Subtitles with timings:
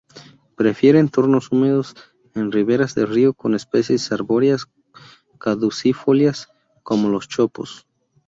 [0.55, 1.95] Prefiere entornos húmedos,
[2.33, 4.65] en riberas de río, con especies arbóreas
[5.37, 6.47] caducifolias
[6.81, 7.85] como los chopos.